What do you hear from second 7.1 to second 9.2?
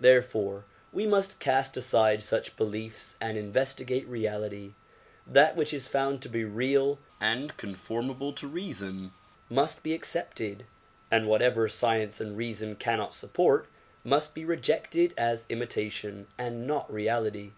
and conformable to reason